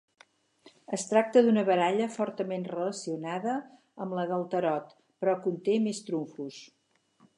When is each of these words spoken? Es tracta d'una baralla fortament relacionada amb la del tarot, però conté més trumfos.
Es 0.95 1.03
tracta 1.09 1.43
d'una 1.47 1.63
baralla 1.67 2.07
fortament 2.15 2.65
relacionada 2.71 3.53
amb 4.07 4.17
la 4.21 4.25
del 4.33 4.47
tarot, 4.55 4.97
però 5.23 5.37
conté 5.45 5.77
més 5.89 6.01
trumfos. 6.09 6.59